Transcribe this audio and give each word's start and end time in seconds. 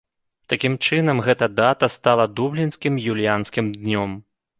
Такім 0.51 0.77
чынам 0.85 1.19
гэта 1.27 1.49
дата 1.59 1.89
стала 1.97 2.25
дублінскім 2.39 2.97
юліянскім 3.13 3.69
днём. 3.83 4.17